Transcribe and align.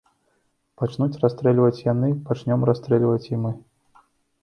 Пачнуць 0.81 1.19
расстрэльваць 1.25 1.83
яны, 1.93 2.09
пачнём 2.33 2.67
расстрэльваць 2.73 3.25
і 3.33 3.47
мы. 3.47 3.51